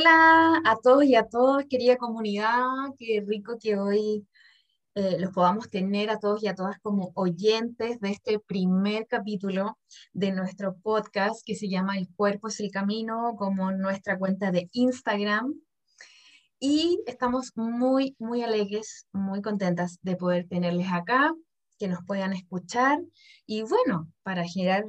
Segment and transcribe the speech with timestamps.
[0.00, 2.64] Hola a todos y a todas, querida comunidad,
[2.96, 4.26] qué rico que hoy
[4.94, 9.78] eh, los podamos tener a todos y a todas como oyentes de este primer capítulo
[10.14, 14.70] de nuestro podcast que se llama El cuerpo es el camino, como nuestra cuenta de
[14.72, 15.52] Instagram.
[16.58, 21.34] Y estamos muy, muy alegres, muy contentas de poder tenerles acá,
[21.78, 23.00] que nos puedan escuchar
[23.44, 24.86] y bueno, para generar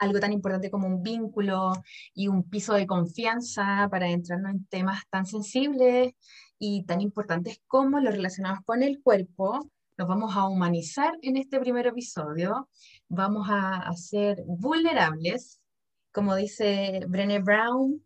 [0.00, 1.72] algo tan importante como un vínculo
[2.14, 6.14] y un piso de confianza para entrarnos en temas tan sensibles
[6.58, 9.70] y tan importantes como los relacionados con el cuerpo.
[9.98, 12.68] Nos vamos a humanizar en este primer episodio,
[13.08, 15.60] vamos a, ser vulnerables,
[16.12, 18.02] como dice Brené Brown,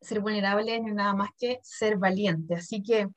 [0.00, 2.54] ser vulnerable no es nada más que ser valiente.
[2.54, 3.08] Así que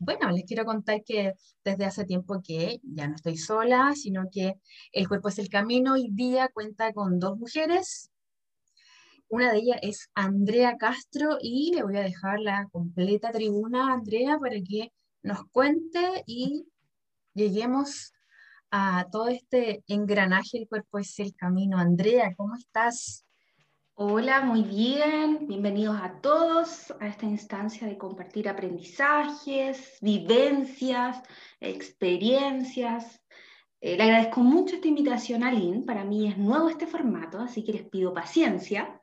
[0.00, 4.54] bueno, les quiero contar que desde hace tiempo que ya no estoy sola, sino que
[4.92, 8.10] El Cuerpo es el Camino hoy día cuenta con dos mujeres.
[9.28, 13.92] Una de ellas es Andrea Castro y le voy a dejar la completa tribuna a
[13.94, 14.90] Andrea para que
[15.22, 16.66] nos cuente y
[17.34, 18.14] lleguemos
[18.70, 21.76] a todo este engranaje El Cuerpo es el Camino.
[21.76, 23.26] Andrea, ¿cómo estás?
[24.02, 25.46] Hola, muy bien.
[25.46, 31.22] Bienvenidos a todos a esta instancia de compartir aprendizajes, vivencias,
[31.60, 33.20] experiencias.
[33.82, 35.84] Eh, le agradezco mucho esta invitación a.
[35.84, 38.98] Para mí es nuevo este formato, así que les pido paciencia.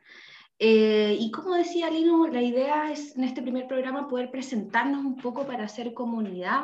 [0.57, 5.17] Eh, y como decía Lino, la idea es en este primer programa poder presentarnos un
[5.17, 6.63] poco para hacer comunidad,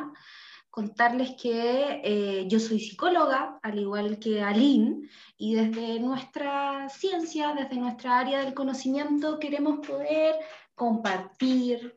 [0.73, 5.07] contarles que eh, yo soy psicóloga, al igual que Aline,
[5.37, 10.33] y desde nuestra ciencia, desde nuestra área del conocimiento, queremos poder
[10.73, 11.95] compartir,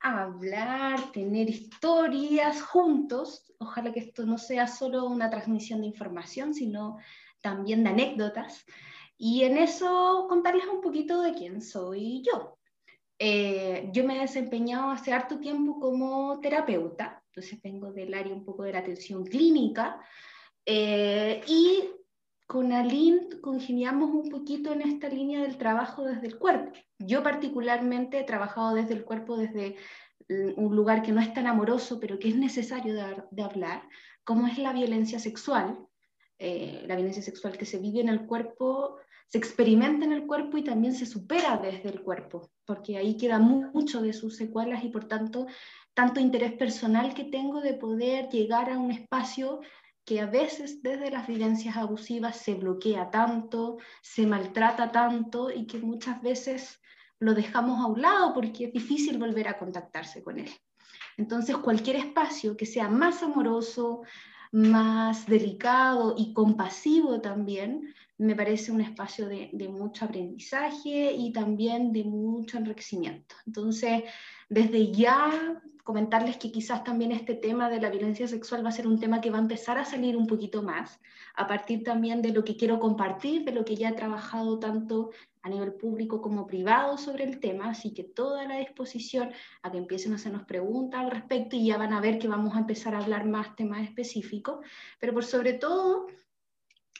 [0.00, 3.54] hablar, tener historias juntos.
[3.60, 6.98] Ojalá que esto no sea solo una transmisión de información, sino
[7.40, 8.64] también de anécdotas.
[9.16, 12.58] Y en eso contarles un poquito de quién soy yo.
[13.20, 18.46] Eh, yo me he desempeñado hace harto tiempo como terapeuta, entonces vengo del área un
[18.46, 20.00] poco de la atención clínica,
[20.64, 21.84] eh, y
[22.46, 26.72] con Aline congeniamos un poquito en esta línea del trabajo desde el cuerpo.
[26.98, 29.76] Yo particularmente he trabajado desde el cuerpo, desde
[30.56, 32.94] un lugar que no es tan amoroso, pero que es necesario
[33.30, 33.82] de, hablar,
[34.24, 35.78] como es la violencia sexual.
[36.38, 38.98] Eh, la violencia sexual que se vive en el cuerpo,
[39.28, 43.38] se experimenta en el cuerpo y también se supera desde el cuerpo, porque ahí queda
[43.38, 45.46] mucho de sus secuelas y por tanto
[45.96, 49.62] tanto interés personal que tengo de poder llegar a un espacio
[50.04, 55.78] que a veces desde las vivencias abusivas se bloquea tanto, se maltrata tanto y que
[55.78, 56.82] muchas veces
[57.18, 60.50] lo dejamos a un lado porque es difícil volver a contactarse con él.
[61.16, 64.02] Entonces, cualquier espacio que sea más amoroso,
[64.52, 72.04] más delicado y compasivo también, me parece un espacio de, mucho aprendizaje y también de
[72.04, 73.34] mucho enriquecimiento.
[73.46, 74.04] Entonces,
[74.48, 78.88] desde ya comentarles que quizás también este tema de la violencia sexual va a ser
[78.88, 80.98] un tema que va a empezar a salir un poquito más,
[81.36, 85.10] a partir también de lo que quiero compartir, de lo que ya he trabajado tanto
[85.42, 89.30] a nivel público como privado sobre el tema, así que toda la disposición
[89.62, 92.56] a que empiecen a hacernos preguntas al respecto y ya van a ver que vamos
[92.56, 94.58] a empezar a hablar más temas específicos,
[94.98, 96.08] pero por sobre todo,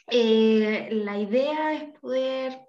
[0.09, 2.61] eh, la idea es poder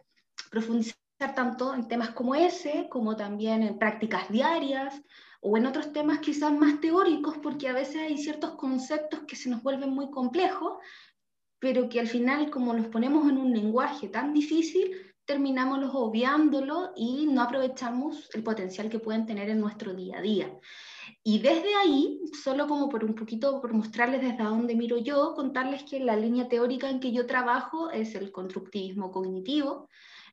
[0.50, 0.96] profundizar
[1.36, 5.02] tanto en temas como ese, como también en prácticas diarias,
[5.42, 9.50] o en otros temas quizás más teóricos, porque a veces hay ciertos conceptos que se
[9.50, 10.78] nos vuelven muy complejos,
[11.60, 14.92] pero que al final, como los ponemos en un lenguaje tan difícil,
[15.26, 20.22] terminamos los obviándolo y no aprovechamos el potencial que pueden tener en nuestro día a
[20.22, 20.60] día.
[21.30, 25.84] Y desde ahí, solo como por un poquito, por mostrarles desde dónde miro yo, contarles
[25.84, 29.90] que la línea teórica en que yo trabajo es el constructivismo cognitivo,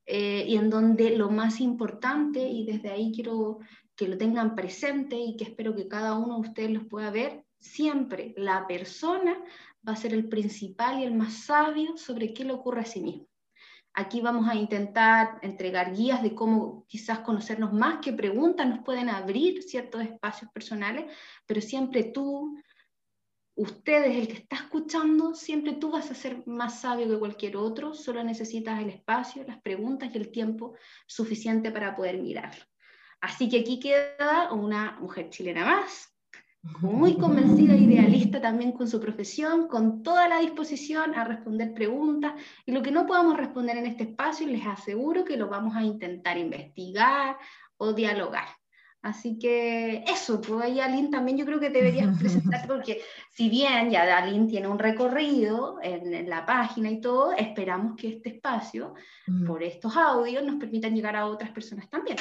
[0.06, 3.58] eh, y en donde lo más importante, y desde ahí quiero
[3.96, 7.44] que lo tengan presente y que espero que cada uno de ustedes los pueda ver,
[7.58, 9.37] siempre la persona
[9.85, 13.00] va a ser el principal y el más sabio sobre qué le ocurre a sí
[13.00, 13.26] mismo.
[13.96, 19.08] Aquí vamos a intentar entregar guías de cómo quizás conocernos más, qué preguntas nos pueden
[19.08, 21.05] abrir ciertos espacios personales,
[21.46, 22.58] pero siempre tú,
[23.55, 27.94] ustedes, el que está escuchando, siempre tú vas a ser más sabio que cualquier otro,
[27.94, 30.75] solo necesitas el espacio, las preguntas y el tiempo
[31.06, 32.55] suficiente para poder mirar.
[33.20, 36.14] Así que aquí queda una mujer chilena más,
[36.81, 42.33] muy convencida, idealista también con su profesión, con toda la disposición a responder preguntas
[42.65, 45.83] y lo que no podamos responder en este espacio, les aseguro que lo vamos a
[45.83, 47.37] intentar investigar
[47.77, 48.49] o dialogar.
[49.03, 53.91] Así que eso, pues ahí Aline también yo creo que deberías presentar, porque si bien
[53.91, 58.95] ya Aline tiene un recorrido en, la página y todo, esperamos que este espacio,
[59.47, 62.17] por estos audios, nos permitan llegar a otras personas también.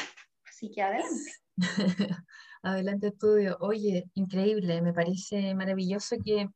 [0.45, 1.31] Así que adelante.
[2.63, 3.57] adelante estudio.
[3.59, 6.49] Oye, increíble, me parece maravilloso que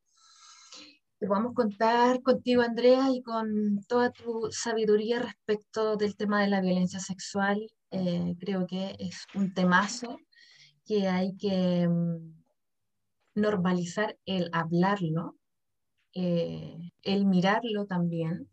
[1.19, 7.00] podamos contar contigo, Andrea, y con toda tu sabiduría respecto del tema de la violencia
[7.00, 10.18] sexual eh, creo que es un temazo
[10.86, 12.44] que hay que mm,
[13.36, 15.38] normalizar el hablarlo,
[16.13, 18.50] eh, el mirarlo también.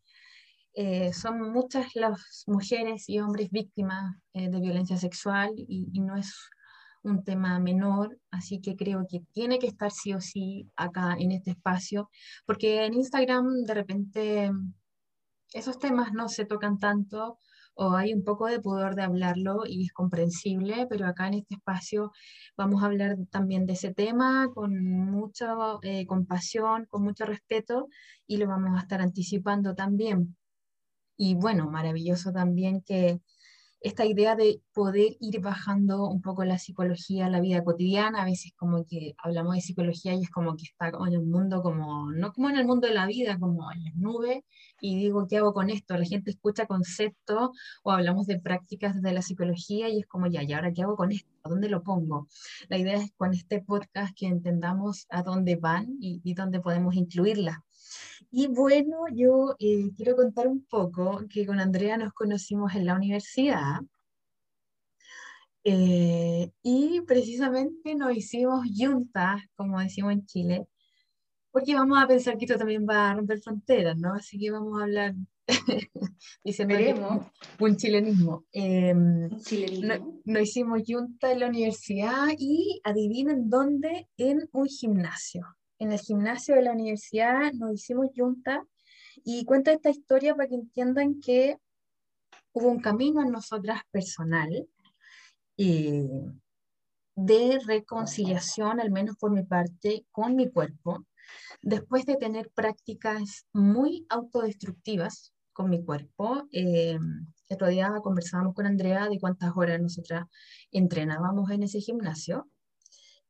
[0.75, 6.35] Eh, son muchas las mujeres y hombres víctimas de violencia sexual y, no es
[7.05, 11.33] un tema menor, así que creo que tiene que estar sí o sí acá en
[11.33, 12.11] este espacio,
[12.47, 14.51] porque en Instagram de repente
[15.53, 17.39] esos temas no se tocan tanto
[17.75, 21.56] o hay un poco de pudor de hablarlo y es comprensible, pero acá en este
[21.56, 22.12] espacio
[22.56, 27.89] vamos a hablar también de ese tema con mucha eh, compasión, con mucho respeto
[28.27, 30.37] y lo vamos a estar anticipando también.
[31.17, 33.21] Y bueno, maravilloso también que
[33.85, 38.25] esta idea de poder ir bajando un poco la psicología a la vida cotidiana, a
[38.25, 42.11] veces como que hablamos de psicología y es como que está en el mundo como,
[42.11, 44.43] no como en el mundo de la vida, como en las nubes,
[44.81, 45.99] y digo, ¿qué hago con esto?
[45.99, 47.51] La gente escucha conceptos
[47.83, 50.97] o hablamos de prácticas de la psicología y es como, ya, ¿y ahora qué hago
[50.97, 51.31] con esto?
[51.43, 52.27] ¿A dónde lo pongo?
[52.71, 56.95] La idea es con este podcast que entendamos a dónde van y, y dónde podemos
[56.95, 57.59] incluirlas.
[58.31, 62.94] Y bueno, yo eh, quiero contar un poco que con Andrea nos conocimos en la
[62.94, 63.81] universidad
[65.64, 70.67] eh, y precisamente nos hicimos juntas, como decimos en Chile,
[71.50, 74.14] porque vamos a pensar que esto también va a romper fronteras, ¿no?
[74.14, 75.14] Así que vamos a hablar,
[76.44, 77.31] diciendo
[77.61, 78.44] un chilenismo.
[78.52, 80.20] Em, chilenismo.
[80.25, 85.47] nos hicimos juntas en la universidad y adivinen dónde, en un gimnasio
[85.79, 88.65] en el gimnasio de la universidad nos hicimos junta
[89.25, 91.59] y cuenta esta historia para que entiendan que
[92.53, 94.69] hubo un camino en nosotras personal
[95.56, 96.09] eh,
[97.17, 101.06] de reconciliación, al menos por mi parte, con mi cuerpo,
[101.62, 106.49] después de tener prácticas muy autodestructivas con mi cuerpo.
[106.50, 106.99] Eh,
[107.49, 110.26] el otro día conversábamos con Andrea de cuántas horas nosotras
[110.73, 112.49] entrenábamos en ese gimnasio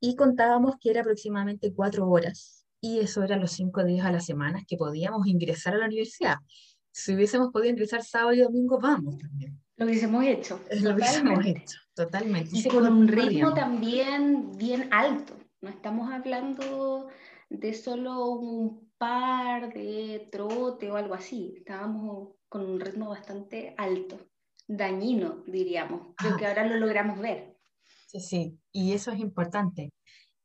[0.06, 4.20] y contábamos que era aproximadamente cuatro horas y eso era los cinco días a la
[4.20, 6.36] semana que podíamos ingresar a la universidad.
[6.92, 9.58] Si hubiésemos podido ingresar sábado y domingo, vamos también.
[9.76, 10.60] Lo hubiésemos hecho.
[10.82, 12.50] Lo hubiésemos hecho, totalmente.
[12.52, 15.34] Y con un ritmo también bien alto.
[15.62, 17.08] No estamos hablando
[17.48, 21.54] de solo un par de trote o algo así.
[21.56, 24.18] Estábamos con un ritmo bastante alto,
[24.68, 26.14] dañino, diríamos.
[26.18, 27.53] Creo que ahora lo logramos ver.
[28.14, 29.92] Sí, sí, y eso es importante.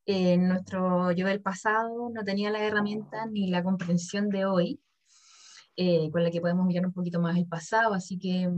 [0.05, 4.81] Eh, nuestro yo del pasado no tenía la herramienta ni la comprensión de hoy,
[5.77, 8.49] eh, con la que podemos mirar un poquito más el pasado, así que,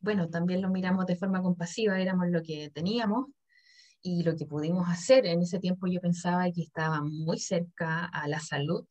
[0.00, 3.26] bueno, también lo miramos de forma compasiva, éramos lo que teníamos
[4.02, 5.26] y lo que pudimos hacer.
[5.26, 8.86] En ese tiempo yo pensaba que estaba muy cerca a la salud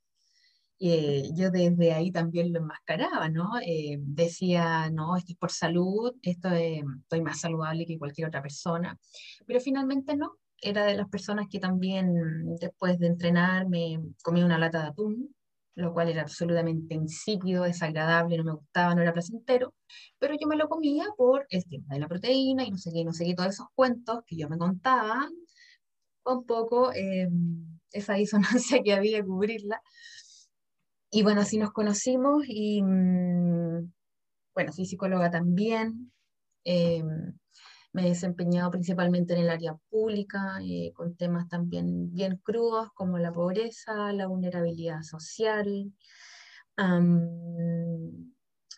[0.84, 3.60] eh, yo desde ahí también lo enmascaraba, ¿no?
[3.64, 8.98] Eh, decía, no, esto es por salud, esto estoy más saludable que cualquier otra persona,
[9.46, 14.58] pero finalmente no, era de las personas que también después de entrenar me comía una
[14.58, 15.36] lata de atún,
[15.76, 19.76] lo cual era absolutamente insípido, desagradable, no me gustaba, no era placentero,
[20.20, 23.06] pero yo me lo comía por el tema de la proteína y no sé qué,
[23.06, 25.30] no sé qué, todos esos cuentos que yo me contaba,
[26.26, 27.30] un poco eh,
[27.92, 29.82] esa disonancia que había que cubrirla,
[31.12, 33.92] y bueno, así nos conocimos y, mm,
[34.56, 36.12] bueno, soy psicóloga también.
[36.66, 37.04] Eh,
[37.94, 43.18] me he desempeñado principalmente en el área pública, eh, con temas también bien crudos como
[43.20, 45.94] la pobreza, la vulnerabilidad social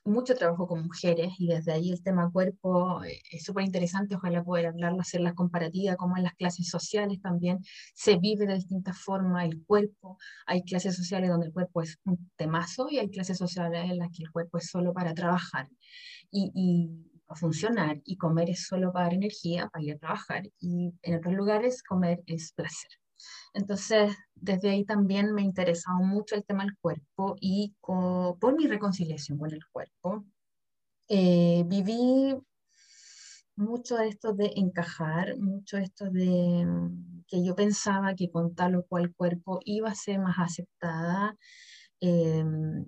[0.05, 4.43] mucho trabajo con mujeres y desde ahí el tema cuerpo eh, es súper interesante, ojalá
[4.43, 7.60] poder hablarlo, hacer las comparativas, como en las clases sociales también
[7.93, 10.17] se vive de distintas formas el cuerpo.
[10.45, 14.10] Hay clases sociales donde el cuerpo es un temazo y hay clases sociales en las
[14.12, 15.69] que el cuerpo es solo para trabajar
[16.31, 20.93] y, y funcionar y comer es solo para dar energía, para ir a trabajar y
[21.01, 23.02] en otros lugares comer es placer.
[23.53, 29.38] Entonces, desde ahí también me interesaba mucho el tema del cuerpo y por mi reconciliación
[29.38, 30.25] con el cuerpo,
[31.07, 32.36] eh, viví
[33.55, 36.65] mucho esto de encajar, mucho esto de
[37.27, 41.38] que yo pensaba que con tal o cual cuerpo iba a ser más aceptada.
[42.05, 42.43] Eh,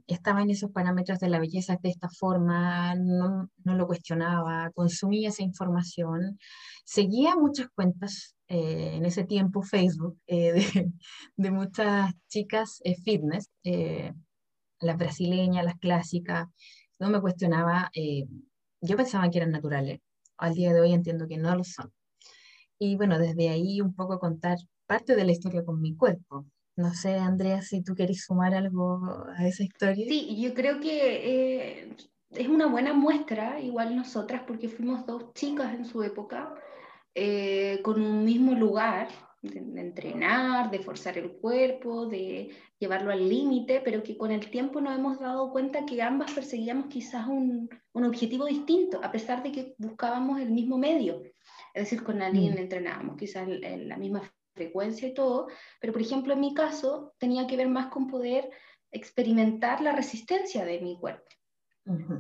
[0.07, 5.41] estaba en esos parámetros de la belleza de esta forma, no, lo cuestionaba, consumía esa
[5.41, 6.38] información,
[6.84, 10.91] seguía muchas cuentas eh, en ese tiempo, Facebook, eh, de,
[11.38, 13.50] de, muchas chicas fitness,
[14.81, 16.48] las brasileñas, las clásicas,
[17.00, 17.89] no me cuestionaba,
[18.81, 20.01] yo pensaba que eran naturales,
[20.38, 21.89] al día de hoy entiendo que no lo son.
[22.77, 24.57] Y bueno, desde ahí un poco contar
[24.88, 26.45] parte de la historia con mi cuerpo.
[26.75, 29.00] No sé, Andrea, si tú querés sumar algo
[29.36, 30.05] a esa historia.
[30.08, 31.96] Sí, yo creo que eh,
[32.32, 36.53] es una buena muestra, igual nosotras, porque fuimos dos chicas en su época,
[37.13, 39.08] eh, con un mismo lugar,
[39.41, 44.82] de, entrenar, de forzar el cuerpo, de llevarlo al límite, pero que con el tiempo
[44.82, 49.51] nos hemos dado cuenta que ambas perseguíamos quizás un, un objetivo distinto, a pesar de
[49.51, 51.22] que buscábamos el mismo medio.
[51.74, 52.58] Es decir, con alguien mm.
[52.58, 54.22] entrenábamos quizás en la misma
[54.56, 55.48] frecuencia y todo,
[55.80, 58.50] pero por ejemplo en mi caso tenía que ver más con poder
[58.92, 61.26] experimentar la resistencia de mi cuerpo,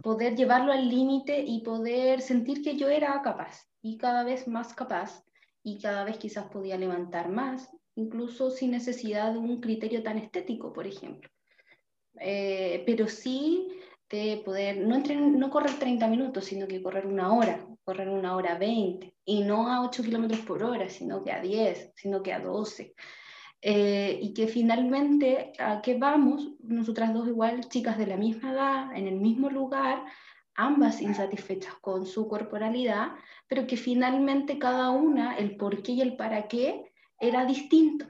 [0.03, 4.73] poder llevarlo al límite y poder sentir que yo era capaz y cada vez más
[4.73, 5.23] capaz
[5.63, 10.71] y cada vez quizás podía levantar más, incluso sin necesidad de un criterio tan estético,
[10.73, 11.29] por ejemplo.
[12.19, 13.67] Eh, pero sí
[14.09, 18.57] de poder no, no correr 30 minutos, sino que correr una hora, correr una hora
[18.57, 22.39] 20, y no a 8 kilómetros por hora, sino que a 10, sino que a
[22.39, 22.93] 12.
[23.61, 26.51] Eh, y que finalmente, ¿a qué vamos?
[26.59, 30.03] Nosotras dos igual, chicas de la misma edad, en el mismo lugar,
[30.55, 33.13] ambas insatisfechas con su corporalidad,
[33.47, 38.05] pero que finalmente cada una, el por qué y el para qué, era distinto,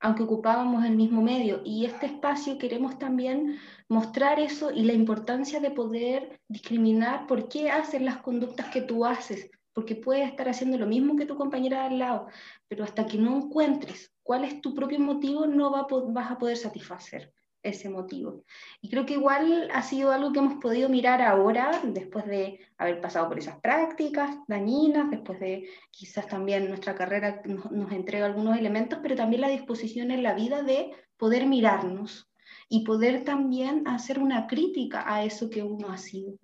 [0.00, 1.60] aunque ocupábamos el mismo medio.
[1.64, 7.70] Y este espacio queremos también mostrar eso y la importancia de poder discriminar por qué
[7.70, 11.86] haces las conductas que tú haces, porque puedes estar haciendo lo mismo que tu compañera
[11.86, 12.28] al lado,
[12.68, 17.32] pero hasta que no encuentres cuál es tu propio motivo, no vas a poder satisfacer
[17.62, 18.44] ese motivo.
[18.80, 23.00] Y creo que igual ha sido algo que hemos podido mirar ahora, después de haber
[23.00, 28.56] pasado por esas prácticas dañinas, después de quizás también nuestra carrera nos, nos entrega algunos
[28.56, 32.30] elementos, pero también la disposición en la vida de poder mirarnos
[32.68, 36.34] y poder también hacer una crítica a eso que uno ha sido.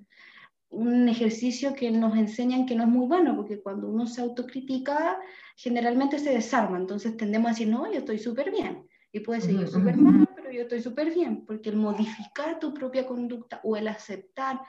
[0.71, 5.19] Un ejercicio que nos enseñan que no es muy bueno, porque cuando uno se autocritica,
[5.57, 9.53] generalmente se desarma, entonces tendemos a decir, no, yo estoy súper bien, y puede ser
[9.53, 13.89] yo súper mal, yo estoy súper bien, porque el modificar tu propia conducta o el
[13.89, 14.61] aceptar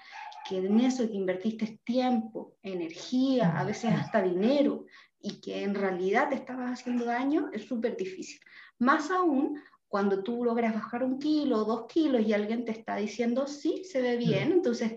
[0.47, 4.85] que en eso que invertiste tiempo, energía, a veces hasta dinero,
[5.19, 8.39] y que en realidad te estabas haciendo daño, es súper difícil.
[8.77, 12.97] Más aún cuando tú logras bajar un kilo o dos kilos y alguien te está
[12.97, 14.95] diciendo, sí, se ve bien, entonces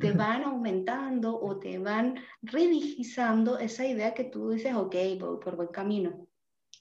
[0.00, 5.56] te van aumentando o te van redigizando esa idea que tú dices, ok, voy por
[5.56, 6.28] buen camino.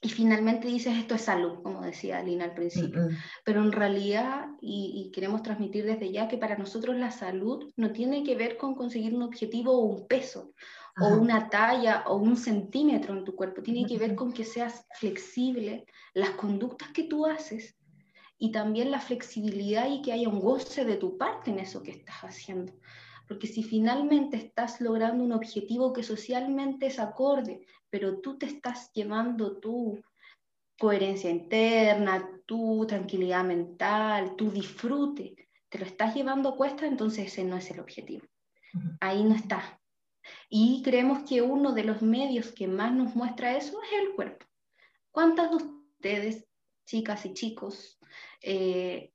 [0.05, 3.07] Y finalmente dices, esto es salud, como decía Lina al principio.
[3.43, 7.91] Pero en realidad, y, y, queremos transmitir desde ya, que para nosotros la salud no
[7.91, 10.53] tiene que ver con conseguir un objetivo o un peso
[11.01, 14.85] o una talla o un centímetro en tu cuerpo, tiene que ver con que seas
[14.93, 17.75] flexible, las conductas que tú haces
[18.37, 21.89] y también la flexibilidad y que haya un goce de tu parte en eso que
[21.89, 22.73] estás haciendo.
[23.27, 28.91] Porque si finalmente estás logrando un objetivo que socialmente es acorde, pero tú te estás
[28.91, 30.03] llevando tu
[30.77, 37.45] coherencia interna, tu tranquilidad mental, tu disfrute, te lo estás llevando a cuesta, entonces ese
[37.45, 38.27] no es el objetivo.
[38.99, 39.79] Ahí no está.
[40.49, 44.45] Y creemos que uno de los medios que más nos muestra eso es el cuerpo.
[45.09, 46.45] ¿Cuántas de ustedes,
[46.85, 47.97] chicas y chicos,
[48.41, 49.13] eh,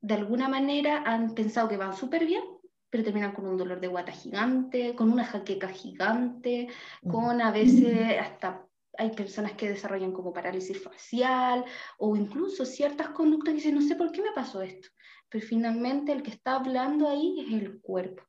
[0.00, 2.44] de alguna manera han pensado que van súper bien,
[2.94, 6.68] pero terminan con un dolor de guata gigante, con una jaqueca gigante,
[7.04, 11.64] con a veces hasta hay personas que desarrollan como parálisis facial
[11.98, 14.90] o incluso ciertas conductas que dicen, no sé por qué me pasó esto,
[15.28, 18.22] pero finalmente el que está hablando ahí es el cuerpo.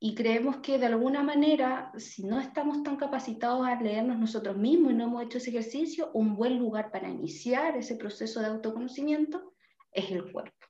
[0.00, 4.92] Y creemos que de alguna manera, si no estamos tan capacitados a leernos nosotros mismos
[4.92, 9.52] y no hemos hecho ese ejercicio, un buen lugar para iniciar ese proceso de autoconocimiento
[9.92, 10.65] es el cuerpo,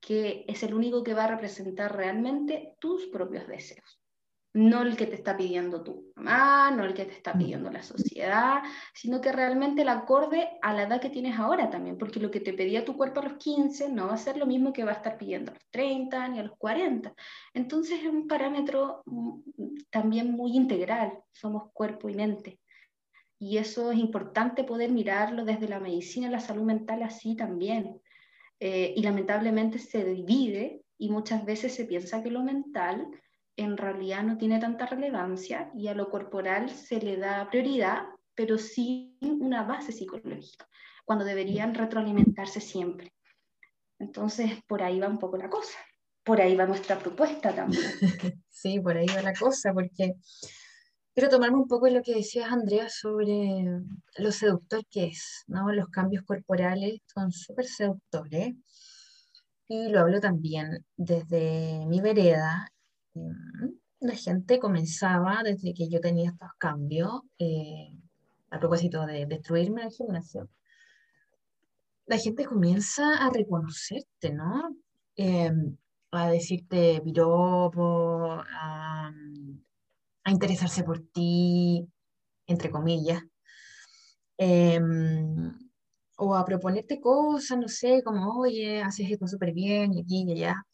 [0.00, 3.98] que es el único que va a representar realmente tus propios deseos
[4.54, 7.38] no el que te está pidiendo tu mamá, no el que te está mm.
[7.38, 8.62] pidiendo la sociedad,
[8.94, 12.40] sino que realmente el acorde a la edad que tienes ahora también, porque lo que
[12.40, 14.92] te pedía tu cuerpo a los 15 no va a ser lo mismo que va
[14.92, 17.14] a estar pidiendo a los 30 ni a los 40.
[17.54, 19.40] Entonces es un parámetro mm,
[19.90, 22.58] también muy integral, somos cuerpo y mente.
[23.38, 28.00] Y eso es importante poder mirarlo desde la medicina y la salud mental así también.
[28.60, 33.06] Eh, y lamentablemente se divide y muchas veces se piensa que lo mental
[33.56, 38.56] en realidad no tiene tanta relevancia y a lo corporal se le da prioridad, pero
[38.56, 40.68] sin una base psicológica,
[41.04, 43.12] cuando deberían retroalimentarse siempre.
[43.98, 45.76] Entonces, por ahí va un poco la cosa.
[46.24, 47.82] Por ahí va nuestra propuesta también.
[48.50, 50.16] Sí, por ahí va la cosa, porque
[51.18, 53.64] quiero tomarme un poco lo que decías, Andrea, sobre
[54.18, 55.72] lo seductor que es, ¿no?
[55.72, 58.54] Los cambios corporales son súper seductores.
[59.66, 62.70] Y lo hablo también desde mi vereda.
[63.14, 63.66] Mm,
[63.98, 67.90] la gente comenzaba, desde que yo tenía estos cambios, eh,
[68.50, 70.48] a propósito de destruirme el gimnasio,
[72.06, 74.72] la gente comienza a reconocerte, ¿no?
[75.16, 75.76] Em,
[76.12, 79.12] a decirte piropo, a,
[80.28, 81.86] a, interesarse por ti,
[82.46, 83.22] entre comillas.
[84.38, 85.52] Em,
[86.18, 90.32] o a proponerte cosas, no sé, como, oye, haces esto súper bien, y aquí y
[90.32, 90.64] allá.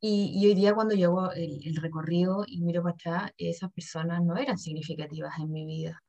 [0.00, 3.72] Y, y, hoy día cuando yo hago el, el, recorrido y miro para atrás, esas
[3.72, 6.02] personas no eran significativas en mi vida.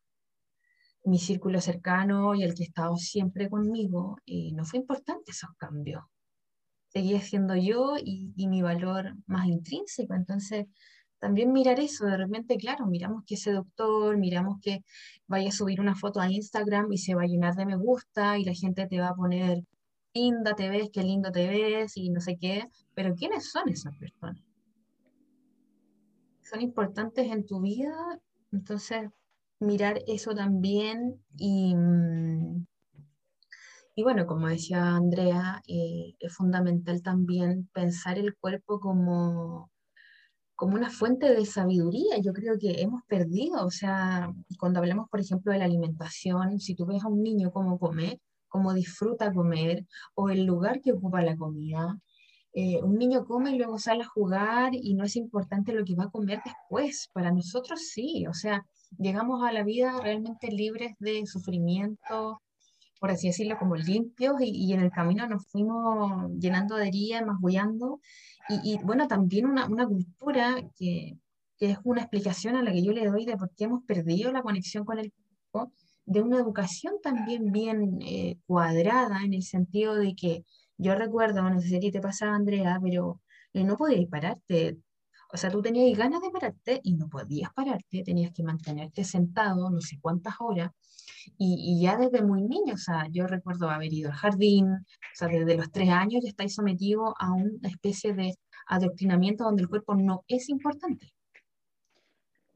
[1.05, 5.51] Mi círculo cercano y el que ha estado siempre conmigo, y no fue importante esos
[5.57, 6.03] cambios.
[6.89, 10.13] Seguía siendo yo y, y mi valor más intrínseco.
[10.15, 10.65] Entonces,
[11.19, 14.83] también mirar eso, de repente, claro, miramos que ese doctor, miramos que
[15.27, 18.37] vaya a subir una foto a Instagram y se va a llenar de me gusta
[18.37, 19.63] y la gente te va a poner,
[20.13, 23.95] linda te ves, qué lindo te ves y no sé qué, pero ¿quiénes son esas
[23.97, 24.43] personas?
[26.43, 28.19] Son importantes en tu vida,
[28.51, 29.09] entonces
[29.59, 32.65] mirar eso también y, mm,
[33.95, 39.71] y bueno, como decía Andrea, eh, es fundamental también pensar el cuerpo como
[40.57, 42.17] como una fuente de sabiduría.
[42.19, 46.75] Yo creo que hemos perdido, o sea, cuando hablamos, por ejemplo, de la alimentación, si
[46.75, 49.85] tú ves a un niño cómo come, cómo disfruta comer,
[50.15, 51.99] o el lugar que ocupa la comida,
[52.53, 55.95] eh, un niño come y luego sale a jugar y no es importante lo que
[55.95, 57.09] va a comer después.
[57.13, 58.65] Para nosotros sí, o sea,
[58.97, 62.41] llegamos a la vida realmente libres de sufrimiento,
[62.99, 67.25] por así decirlo, como limpios y, y en el camino nos fuimos llenando de heridas,
[67.25, 67.99] masgullando.
[68.49, 71.17] Y, y, bueno, también una, una cultura que,
[71.57, 74.31] que, es una explicación a la que yo le doy de por qué hemos perdido
[74.31, 75.11] la conexión con el
[75.51, 75.73] cuerpo,
[76.05, 80.45] de una educación también bien eh, cuadrada en el sentido de que
[80.77, 83.19] yo recuerdo, no sé si te pasaba, Andrea, pero
[83.53, 84.77] eh, no podías pararte.
[85.31, 89.69] O sea, tú tenías ganas de pararte y no podías pararte, tenías que mantenerte sentado
[89.69, 90.71] no sé cuántas horas
[91.37, 94.85] y, y, ya desde muy niño, o sea, yo recuerdo haber ido al jardín, o
[95.13, 98.35] sea, desde los tres años ya estáis sometido a una especie de
[98.67, 101.13] adoctrinamiento donde el cuerpo no es importante.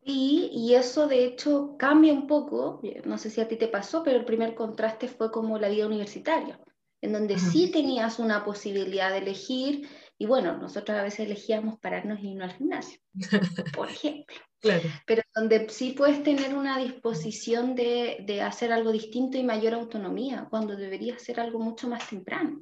[0.03, 4.03] Y, y, eso de hecho cambia un poco, no sé si a ti te pasó,
[4.03, 6.59] pero el primer contraste fue como la vida universitaria,
[7.01, 7.51] en donde Ajá.
[7.51, 9.87] sí tenías una posibilidad de elegir,
[10.21, 12.99] y bueno, nosotros a veces elegíamos pararnos y no al gimnasio,
[13.75, 14.37] por ejemplo.
[14.59, 14.87] Claro.
[15.07, 20.45] Pero donde sí puedes tener una disposición de, de, hacer algo distinto y mayor autonomía,
[20.47, 22.61] cuando debería ser algo mucho más temprano.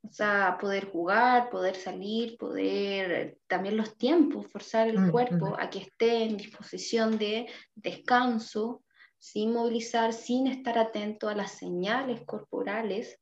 [0.00, 5.54] O sea, poder jugar, poder salir, poder también los tiempos, forzar el mm, cuerpo mm.
[5.58, 8.84] a que esté en disposición de descanso,
[9.18, 13.18] sin movilizar, sin estar atento a las señales corporales,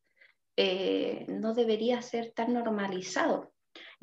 [0.54, 3.53] eh, no debería ser tan normalizado.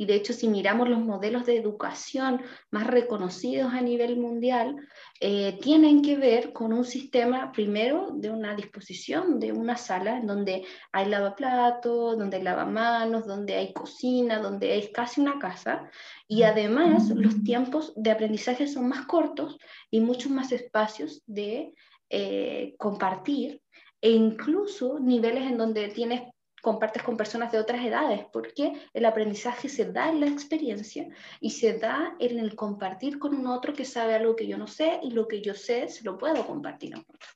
[0.01, 4.75] Y de hecho, si miramos los modelos de educación más reconocidos a nivel mundial,
[5.19, 10.25] eh, tienen que ver con un sistema, primero, de una disposición de una sala en
[10.25, 15.87] donde hay lavaplatos, donde hay lavamanos, donde hay cocina, donde es casi una casa.
[16.27, 19.59] Y además, los tiempos de aprendizaje son más cortos
[19.91, 21.75] y muchos más espacios de
[22.09, 23.61] eh, compartir
[24.01, 26.23] e incluso niveles en donde tienes
[26.61, 31.07] compartes con personas de otras edades, porque el aprendizaje se da en la experiencia
[31.39, 34.67] y se da en el compartir con un otro que sabe algo que yo no
[34.67, 37.29] sé y lo que yo sé se lo puedo compartir a otro.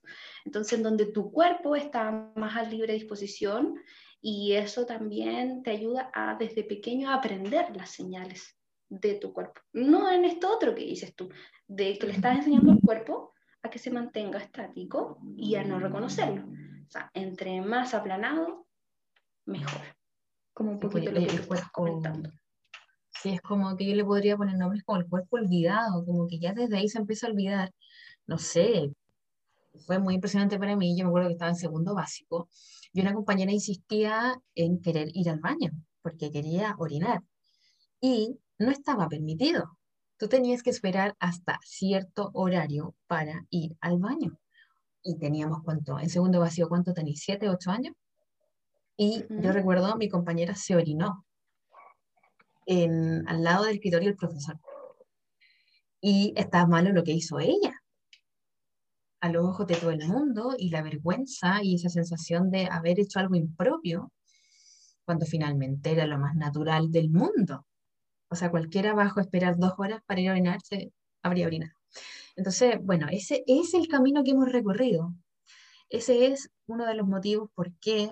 [0.46, 3.76] Entonces, en donde tu cuerpo está más a libre disposición
[4.22, 8.56] y eso también te ayuda a desde pequeño a aprender las señales
[8.90, 9.62] de tu cuerpo.
[9.74, 11.30] No en esto otro que dices tú,
[11.68, 13.34] de que le estás enseñando al cuerpo
[13.64, 16.44] a que se mantenga estático y a no reconocerlo.
[16.88, 18.65] O sea, entre más aplanado,
[19.46, 19.82] mejor.
[20.54, 22.30] Como un poquito lo que cuerpo comentando.
[23.10, 26.40] Sí, es como que yo le podría poner nombres como el cuerpo olvidado, como que
[26.40, 27.72] ya desde ahí se empieza a olvidar.
[28.28, 28.92] No sé,
[29.86, 30.98] fue muy impresionante para mí.
[30.98, 32.50] Yo me acuerdo que estaba en segundo básico
[32.94, 37.22] y una compañera insistía en querer ir al baño porque quería orinar
[38.02, 39.78] y no estaba permitido.
[40.18, 44.38] Tú tenías que esperar hasta cierto horario para ir al baño.
[45.04, 47.22] y teníamos cuánto, en segundo vacío, ¿cuánto tenéis?
[47.24, 47.96] ¿Siete, ocho años?
[48.98, 51.26] Y yo recuerdo, mi compañera se orinó
[52.66, 54.60] en, al lado del escritorio del profesor.
[56.02, 57.82] Y estaba malo lo que hizo ella,
[59.22, 63.00] a los ojos de todo el mundo, y la vergüenza y esa sensación de haber
[63.00, 64.12] hecho algo impropio,
[65.04, 67.66] cuando finalmente era lo más natural del mundo.
[68.30, 71.74] O sea, cualquiera bajo esperar dos horas para ir a orinarse, habría orinado.
[72.36, 75.14] Entonces, bueno, ese es el camino que hemos recorrido.
[75.90, 78.10] Ese es uno de los motivos por qué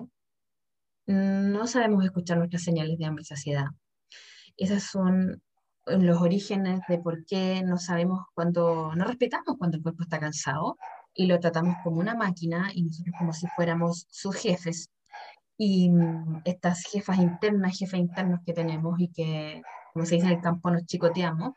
[1.06, 3.66] no sabemos escuchar nuestras señales de hambre y saciedad.
[4.56, 5.42] Esos son
[5.86, 10.78] los orígenes de por qué no sabemos cuando, no respetamos cuando el cuerpo está cansado
[11.14, 14.90] y lo tratamos como una máquina y nosotros como si fuéramos sus jefes.
[15.56, 19.62] Y mm, estas jefas internas, jefes internos que tenemos y que,
[19.92, 21.52] como se dice en el campo, nos chicoteamos,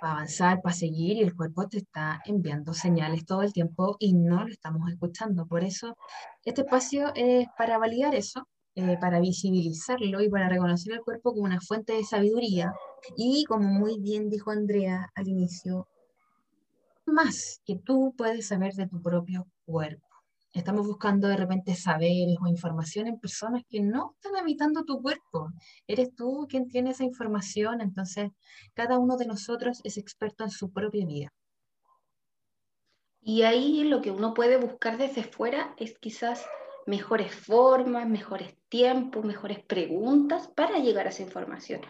[0.00, 4.14] para avanzar, para seguir, y el cuerpo te está enviando señales todo el tiempo y
[4.14, 5.46] no lo estamos escuchando.
[5.46, 5.96] Por eso,
[6.44, 11.44] este espacio es para validar eso, eh, para visibilizarlo y para reconocer el cuerpo como
[11.44, 12.72] una fuente de sabiduría.
[13.16, 15.86] Y como muy bien dijo Andrea al inicio,
[17.06, 20.09] más que tú puedes saber de tu propio cuerpo.
[20.52, 25.52] Estamos buscando de repente saberes o información en personas que no están habitando tu cuerpo.
[25.86, 28.30] Eres tú quien tiene esa información, entonces
[28.74, 31.32] cada uno de nosotros es experto en su propia vida.
[33.22, 36.44] Y ahí lo que uno puede buscar desde fuera es quizás
[36.86, 41.80] mejores formas, mejores tiempos, mejores preguntas para llegar a esa información.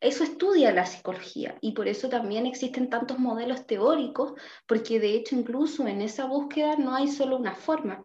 [0.00, 4.32] Eso estudia la psicología y por eso también existen tantos modelos teóricos,
[4.66, 8.04] porque de hecho incluso en esa búsqueda no hay solo una forma,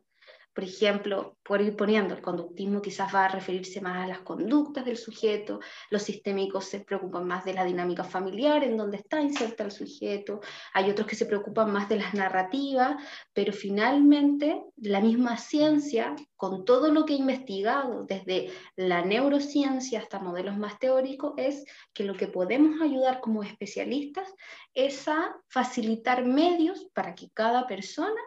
[0.54, 4.86] por ejemplo, por ir poniendo, el conductismo quizás va a referirse más a las conductas
[4.86, 9.64] del sujeto, los sistémicos se preocupan más de la dinámica familiar, en donde está inserta
[9.64, 10.42] el sujeto,
[10.74, 13.02] hay otros que se preocupan más de las narrativas,
[13.34, 20.20] pero finalmente la misma ciencia, con todo lo que he investigado, desde la neurociencia hasta
[20.20, 24.32] modelos más teóricos, es que lo que podemos ayudar como especialistas
[24.74, 28.22] es a facilitar medios para que cada persona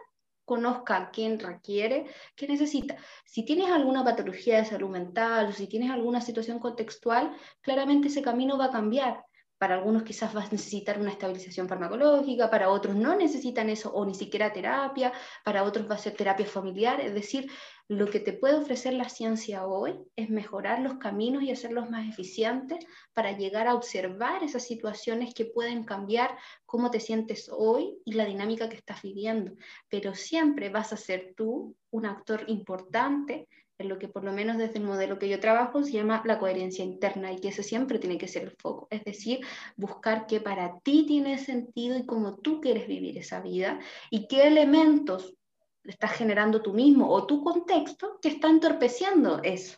[0.47, 2.05] conozca quién requiere,
[2.35, 2.97] qué necesita.
[3.25, 8.21] Si tienes alguna patología de salud mental o si tienes alguna situación contextual, claramente ese
[8.21, 9.26] camino va a cambiar.
[9.57, 14.05] Para algunos quizás vas a necesitar una estabilización farmacológica, para otros no necesitan eso o
[14.05, 15.11] ni siquiera terapia,
[15.43, 17.01] para otros va a ser terapia familiar.
[17.01, 17.49] Es decir,
[17.87, 22.07] lo que te puede ofrecer la ciencia hoy es mejorar los caminos y hacerlos más
[22.07, 28.13] eficientes para llegar a observar esas situaciones que pueden cambiar cómo te sientes hoy y
[28.13, 29.53] la dinámica que estás viviendo.
[29.89, 33.47] Pero siempre vas a ser tú un actor importante
[33.79, 36.39] en lo que por lo menos desde el modelo que yo trabajo se llama la
[36.39, 39.41] coherencia interna y que ese siempre tiene que ser el foco, es decir,
[39.75, 44.47] buscar qué para ti tiene sentido y cómo tú quieres vivir esa vida y qué
[44.47, 45.35] elementos
[45.83, 49.77] estás generando tú mismo o tu contexto que está entorpeciendo eso.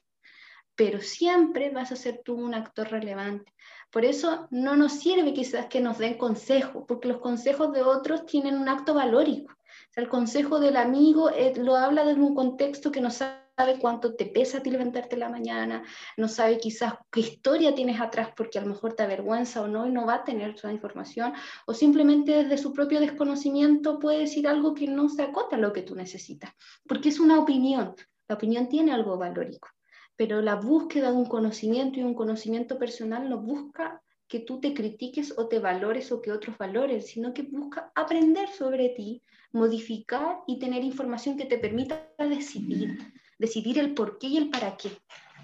[0.76, 3.54] Pero siempre vas a ser tú un actor relevante.
[3.92, 8.26] Por eso no nos sirve quizás que nos den consejos, porque los consejos de otros
[8.26, 9.54] tienen un acto valórico.
[9.96, 13.12] El consejo del amigo eh, lo habla desde un contexto que no
[13.60, 15.84] sabe cuánto te pesa a ti levantarte la mañana,
[16.16, 19.86] no sabe quizás qué historia tienes atrás porque a lo mejor te avergüenza o no
[19.86, 21.34] y no va a tener toda información,
[21.66, 25.74] o simplemente desde su propio desconocimiento puede decir algo que no se acota a lo
[25.74, 26.54] que tú necesitas,
[26.88, 27.96] porque es una opinión,
[28.30, 29.68] la opinión tiene algo valórico,
[30.16, 34.74] pero la búsqueda de un conocimiento y un conocimiento personal no busca que tú te
[34.74, 40.38] critiques o te valores o que otros valoren, sino que busca aprender sobre ti, modificar
[40.48, 42.98] y tener información que te permita decidir,
[43.40, 44.92] decidir el por qué y el para qué.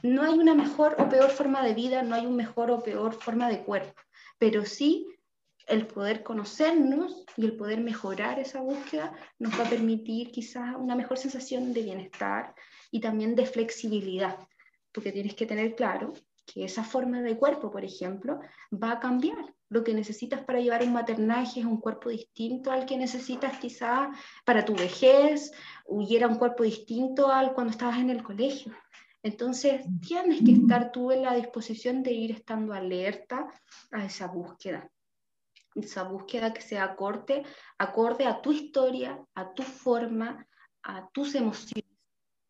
[0.04, 3.14] No hay una mejor o peor forma de vida, no hay un mejor o peor
[3.14, 4.00] forma de cuerpo,
[4.38, 5.08] pero sí
[5.68, 10.96] el poder conocernos y el poder mejorar esa búsqueda nos va a permitir quizás una
[10.96, 12.54] mejor sensación de bienestar
[12.92, 14.38] y también de flexibilidad,
[14.92, 16.14] porque tienes que tener claro
[16.46, 18.40] que esa forma de cuerpo, por ejemplo,
[18.72, 19.55] va a cambiar.
[19.70, 24.12] Lo que necesitas para llevar un maternaje es un cuerpo distinto al que necesitas quizá
[24.46, 25.52] para tu vejez,
[25.90, 28.74] y era un cuerpo distinto al cuando estabas en el colegio.
[29.24, 33.48] Entonces, tienes que estar tú en la disposición de ir estando alerta
[33.92, 34.88] a esa búsqueda.
[35.74, 37.44] Esa búsqueda que sea acorde,
[37.80, 40.48] acorde a tu historia, a tu forma,
[40.84, 41.90] a tus emociones,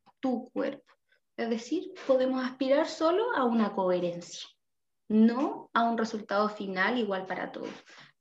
[0.05, 0.93] a tu cuerpo.
[1.37, 4.47] Es decir, podemos aspirar solo a una coherencia,
[5.07, 7.69] no a un resultado final igual para todos,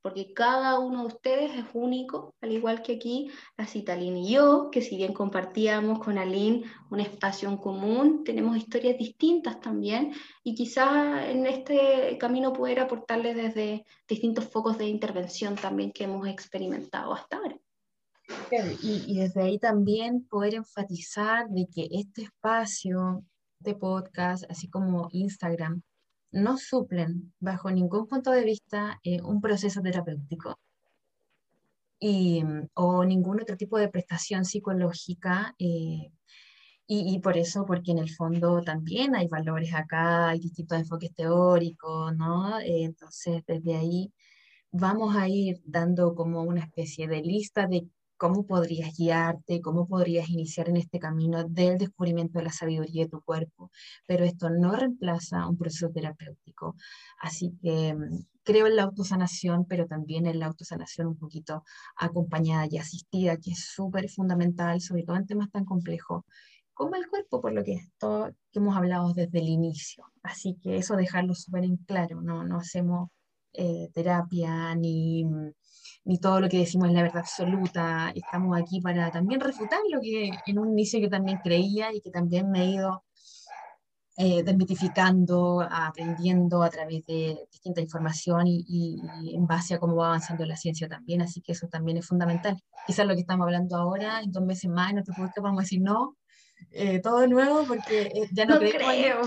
[0.05, 4.69] porque cada uno de ustedes es único, al igual que aquí la Citalín y yo,
[4.71, 10.55] que si bien compartíamos con Aline un espacio en común, tenemos historias distintas también y
[10.55, 17.15] quizás en este camino poder aportarles desde distintos focos de intervención también que hemos experimentado
[17.15, 17.57] hasta ahora.
[18.83, 23.25] Y, desde ahí también poder enfatizar de que este espacio
[23.59, 25.83] de podcast, así como Instagram,
[26.35, 30.59] no suplen bajo ningún punto de vista eh, un proceso terapéutico
[32.01, 32.43] y,
[32.75, 35.55] o ningún otro tipo de prestación psicológica.
[35.59, 36.11] Eh,
[36.87, 41.15] y, y, por eso, porque en el fondo también hay valores acá, hay distintos enfoques
[41.15, 42.61] teóricos, ¿no?
[42.61, 44.13] Eh, entonces, desde ahí
[44.71, 47.87] vamos a ir dando como una especie de lista de
[48.17, 53.11] cómo podrías guiarte, cómo podrías iniciar en este camino del descubrimiento de la sabiduría de
[53.11, 53.71] tu cuerpo,
[54.07, 56.77] pero esto no reemplaza un proceso terapéutico.
[57.21, 61.65] Así que mm, creo en la autosanación, pero también en la autosanación un poquito
[61.97, 66.23] acompañada y asistida, que es súper fundamental, sobre todo en temas tan complejos
[66.75, 70.05] como el cuerpo, por lo que esto que hemos hablado desde el inicio.
[70.23, 73.11] Así que eso dejarlo súper en claro, no, no hacemos
[73.53, 75.53] eh, terapia ni mm,
[76.05, 78.13] ni todo lo que decimos es la verdad absoluta.
[78.15, 82.11] Estamos aquí para también refutar lo que en un inicio yo también creía y que
[82.11, 83.05] también me he ido
[84.17, 89.03] eh, desmitificando, aprendiendo a través de distinta información y,
[89.35, 91.21] en base a cómo va avanzando la ciencia también.
[91.23, 92.57] Así que eso también es fundamental.
[92.87, 95.65] Quizás lo que estamos hablando ahora, en dos meses más, en otro podcast vamos a
[95.65, 96.17] decir no,
[96.71, 99.21] eh, todo de nuevo porque eh, ya no, creo.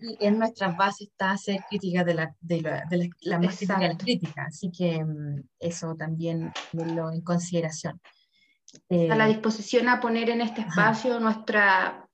[0.00, 3.58] Y, en nuestras bases está hacer crítica de la, de la, de la, más
[3.98, 8.00] crítica, así que mm, eso también lo en consideración.
[8.90, 12.08] a la eh, disposición a poner en este espacio nuestra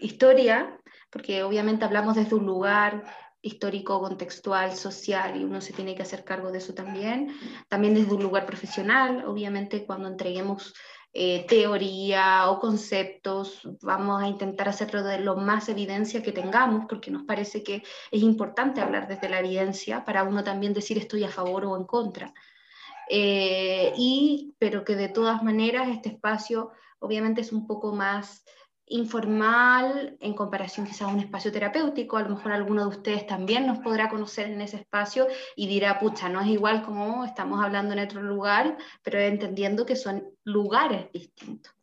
[0.00, 0.78] historia,
[1.10, 3.04] porque obviamente hablamos desde un lugar
[3.40, 7.34] histórico, contextual, social, y uno se tiene que hacer cargo de eso también.
[7.68, 10.74] También desde un lugar profesional, obviamente cuando entreguemos
[11.20, 17.10] eh, teoría o conceptos, vamos a intentar hacerlo de lo más evidencia que tengamos, porque
[17.10, 21.28] nos parece que es importante hablar desde la evidencia para uno también decir estoy a
[21.28, 22.32] favor o en contra.
[23.10, 28.44] Eh, y, pero que de todas maneras este espacio obviamente es un poco más
[28.90, 32.16] informal en comparación quizás a un espacio terapéutico.
[32.16, 35.98] A lo mejor alguno de ustedes también nos podrá conocer en ese espacio y dirá,
[35.98, 41.10] pucha, no es igual como estamos hablando en otro lugar, pero entendiendo que son lugares
[41.12, 41.74] distintos.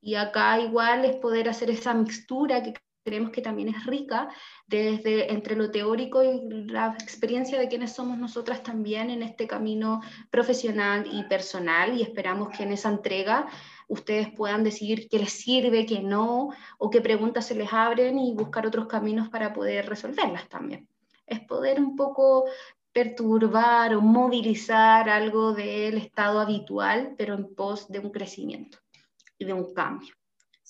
[0.00, 4.28] Y acá igual es poder hacer esa mixtura que creemos que también es rica
[4.66, 10.00] desde entre lo teórico y la experiencia de quienes somos nosotras también en este camino
[10.30, 13.48] profesional y personal y esperamos que en esa entrega
[13.88, 18.34] ustedes puedan decidir qué les sirve, qué no, o qué preguntas se les abren y
[18.34, 20.88] buscar otros caminos para poder resolverlas también.
[21.26, 22.44] Es poder un poco
[22.92, 28.78] perturbar o movilizar algo del estado habitual, pero en pos de un crecimiento
[29.38, 30.14] y de un cambio.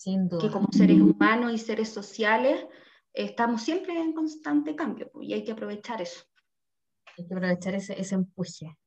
[0.00, 0.40] Sin duda.
[0.40, 2.66] Que como seres humanos y seres sociales
[3.12, 6.22] estamos siempre en constante cambio pues, y hay que aprovechar eso.
[7.18, 8.78] Hay que aprovechar ese, ese empuje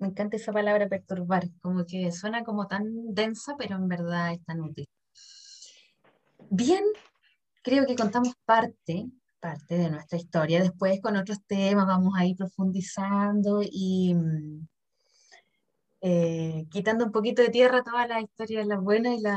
[0.00, 4.42] me encanta esa palabra perturbar, como que suena como tan densa, pero en verdad es
[4.44, 4.88] tan útil.
[6.48, 6.82] Bien,
[7.62, 10.62] creo que contamos parte, parte de nuestra historia.
[10.62, 14.66] Después con otros temas vamos a ir profundizando y mm,
[16.02, 19.36] eh, quitando un poquito de tierra todas las historias, las buenas y, las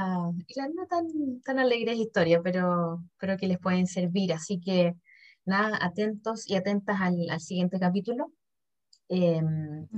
[0.74, 4.34] no tan, tan alegres historias, pero, pero que les pueden servir.
[4.34, 4.96] Así que
[5.46, 8.32] nada, atentos y atentas al, al siguiente capítulo
[9.10, 9.42] eh,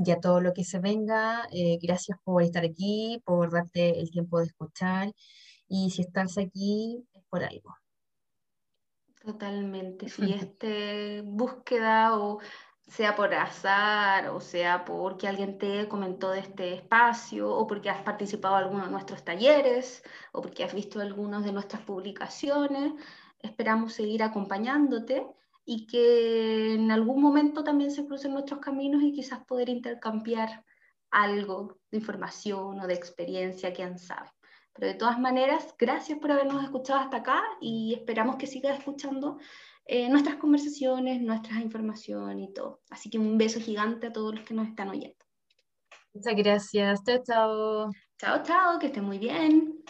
[0.04, 1.47] y a todo lo que se venga.
[1.51, 5.13] Eh, gracias por estar aquí, por darte el tiempo de escuchar
[5.67, 7.75] y si estás aquí es por algo.
[9.23, 12.39] Totalmente, si este búsqueda o
[12.87, 18.03] sea por azar o sea porque alguien te comentó de este espacio o porque has
[18.03, 22.93] participado en algunos de nuestros talleres o porque has visto algunas de nuestras publicaciones,
[23.39, 25.25] esperamos seguir acompañándote
[25.65, 30.63] y que en algún momento también se crucen nuestros caminos y quizás poder intercambiar
[31.09, 34.29] algo de información o de experiencia, quién sabe.
[34.73, 39.39] Pero de todas maneras, gracias por habernos escuchado hasta acá y esperamos que sigas escuchando
[39.85, 42.81] eh, nuestras conversaciones, nuestras informaciones y todo.
[42.89, 45.17] Así que un beso gigante a todos los que nos están oyendo.
[46.13, 47.03] Muchas gracias.
[47.03, 47.89] Chao, chao.
[48.17, 49.83] Chao, chao, que estén muy bien.